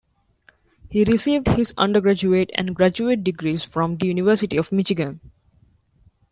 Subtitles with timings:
[0.89, 5.19] He received his undergraduate and graduate degrees from the University of Michigan.